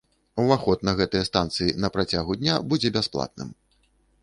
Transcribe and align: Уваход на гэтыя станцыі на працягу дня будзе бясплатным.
Уваход 0.43 0.85
на 0.89 0.93
гэтыя 1.01 1.27
станцыі 1.29 1.75
на 1.85 1.91
працягу 1.97 2.39
дня 2.41 2.57
будзе 2.73 2.93
бясплатным. 2.99 3.49